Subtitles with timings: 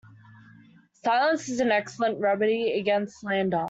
[1.03, 3.59] Silence is an excellent remedy against slander.